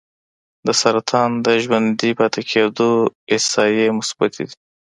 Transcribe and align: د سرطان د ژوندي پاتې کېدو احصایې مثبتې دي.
د 0.65 0.67
سرطان 0.81 1.31
د 1.45 1.47
ژوندي 1.63 2.11
پاتې 2.19 2.41
کېدو 2.51 2.89
احصایې 3.33 3.87
مثبتې 3.97 4.43
دي. 4.49 4.55